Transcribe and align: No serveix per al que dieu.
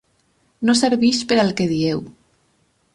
No 0.69 0.75
serveix 0.79 1.21
per 1.33 1.39
al 1.43 1.55
que 1.61 1.69
dieu. 1.77 2.05